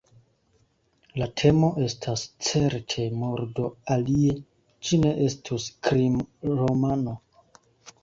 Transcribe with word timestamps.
La 1.21 1.27
temo 1.41 1.69
estas, 1.89 2.23
certe, 2.49 3.07
murdo– 3.21 3.69
alie 3.99 4.35
ĝi 4.91 5.03
ne 5.07 5.15
estus 5.31 5.71
krimromano. 5.91 7.21